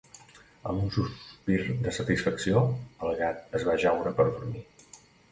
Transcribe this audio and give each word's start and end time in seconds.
Amb 0.69 0.79
un 0.83 0.87
sospir 0.93 1.57
de 1.87 1.91
satisfacció, 1.97 2.63
el 3.07 3.13
gat 3.19 3.53
es 3.59 3.65
va 3.69 3.75
ajaure 3.75 4.15
per 4.21 4.25
dormir. 4.31 4.65